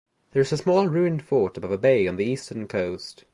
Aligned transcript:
There 0.31 0.41
is 0.41 0.51
a 0.51 0.57
small 0.57 0.87
ruined 0.87 1.21
fort 1.23 1.57
above 1.57 1.69
a 1.71 1.77
bay 1.77 2.07
on 2.07 2.15
the 2.15 2.25
eastern 2.25 2.67
coast. 2.67 3.23